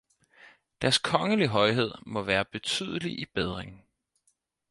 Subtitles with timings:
[0.81, 3.85] Deres kongelige højhed må være betydelig i bedring